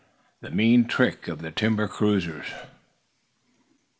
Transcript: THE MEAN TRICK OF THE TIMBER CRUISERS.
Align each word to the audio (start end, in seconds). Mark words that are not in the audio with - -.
THE 0.39 0.49
MEAN 0.49 0.85
TRICK 0.87 1.27
OF 1.27 1.43
THE 1.43 1.51
TIMBER 1.51 1.87
CRUISERS. 1.87 2.47